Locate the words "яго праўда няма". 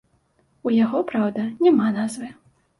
0.77-1.95